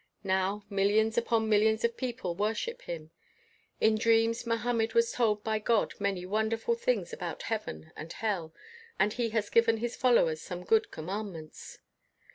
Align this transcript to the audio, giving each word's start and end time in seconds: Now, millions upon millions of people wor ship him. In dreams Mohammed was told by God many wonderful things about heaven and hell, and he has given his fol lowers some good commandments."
Now, 0.23 0.65
millions 0.67 1.15
upon 1.15 1.47
millions 1.47 1.83
of 1.83 1.95
people 1.95 2.33
wor 2.33 2.55
ship 2.55 2.81
him. 2.81 3.11
In 3.79 3.99
dreams 3.99 4.47
Mohammed 4.47 4.95
was 4.95 5.11
told 5.11 5.43
by 5.43 5.59
God 5.59 5.93
many 5.99 6.25
wonderful 6.25 6.73
things 6.73 7.13
about 7.13 7.43
heaven 7.43 7.91
and 7.95 8.11
hell, 8.11 8.51
and 8.97 9.13
he 9.13 9.29
has 9.29 9.51
given 9.51 9.77
his 9.77 9.95
fol 9.95 10.13
lowers 10.13 10.41
some 10.41 10.63
good 10.63 10.89
commandments." 10.89 11.77